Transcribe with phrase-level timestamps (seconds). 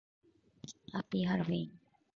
[0.93, 1.71] ハッピーハロウィン